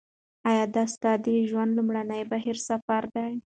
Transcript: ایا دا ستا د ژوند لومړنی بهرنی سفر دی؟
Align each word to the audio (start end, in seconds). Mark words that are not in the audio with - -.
ایا 0.49 0.63
دا 0.75 0.83
ستا 0.93 1.11
د 1.25 1.27
ژوند 1.49 1.71
لومړنی 1.77 2.21
بهرنی 2.31 2.63
سفر 2.67 3.03
دی؟ 3.13 3.31